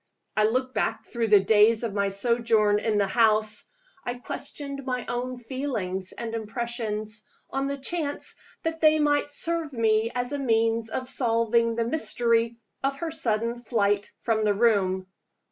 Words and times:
I 0.35 0.45
looked 0.45 0.73
back 0.73 1.05
through 1.05 1.27
the 1.27 1.39
days 1.45 1.83
of 1.83 1.93
my 1.93 2.07
sojourn 2.07 2.79
in 2.79 2.97
the 2.97 3.05
house; 3.05 3.65
I 4.03 4.15
questioned 4.15 4.83
my 4.83 5.05
own 5.07 5.37
feelings 5.37 6.11
and 6.11 6.33
impressions, 6.33 7.21
on 7.51 7.67
the 7.67 7.77
chance 7.77 8.33
that 8.63 8.81
they 8.81 8.97
might 8.97 9.29
serve 9.29 9.71
me 9.73 10.09
as 10.15 10.31
a 10.31 10.39
means 10.39 10.89
of 10.89 11.07
solving 11.07 11.75
the 11.75 11.85
mystery 11.85 12.57
of 12.83 12.97
her 12.97 13.11
sudden 13.11 13.59
flight 13.59 14.09
from 14.21 14.43
the 14.43 14.55
room. 14.55 15.05